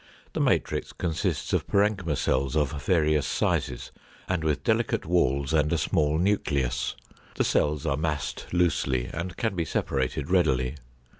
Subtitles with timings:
[0.33, 3.91] The matrix consists of parenchyma cells of various sizes
[4.27, 6.95] and with delicate walls, and a small nucleus.
[7.35, 10.77] The cells are massed loosely, and can be separated readily.